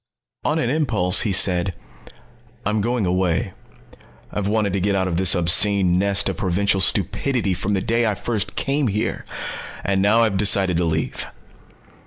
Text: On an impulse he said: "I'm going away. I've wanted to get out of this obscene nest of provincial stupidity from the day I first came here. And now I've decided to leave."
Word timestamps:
On 0.43 0.57
an 0.57 0.71
impulse 0.71 1.21
he 1.21 1.31
said: 1.31 1.75
"I'm 2.65 2.81
going 2.81 3.05
away. 3.05 3.53
I've 4.31 4.47
wanted 4.47 4.73
to 4.73 4.79
get 4.79 4.95
out 4.95 5.07
of 5.07 5.15
this 5.17 5.35
obscene 5.35 5.99
nest 5.99 6.27
of 6.27 6.37
provincial 6.37 6.81
stupidity 6.81 7.53
from 7.53 7.73
the 7.75 7.81
day 7.81 8.07
I 8.07 8.15
first 8.15 8.55
came 8.55 8.87
here. 8.87 9.25
And 9.83 10.01
now 10.01 10.23
I've 10.23 10.37
decided 10.37 10.77
to 10.77 10.85
leave." 10.85 11.27